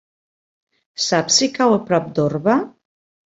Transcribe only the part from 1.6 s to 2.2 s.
a prop